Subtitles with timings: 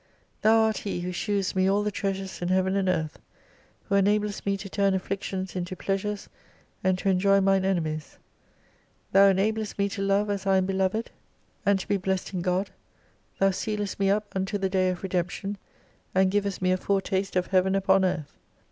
[0.41, 3.19] Thou art He who shewest me all the treasures in heaven and earth,
[3.83, 6.27] who enablest me to turn afflictions into pleasures,
[6.83, 8.17] and to enjoy mine enemies:
[9.11, 11.11] Thou en ablest me to love as I am beloved,
[11.67, 12.71] and to be blessed in God:
[13.37, 15.59] Thou sealest me up unto the Day of Redemption,
[16.15, 18.33] and givest me a foretaste of heaven upon earth.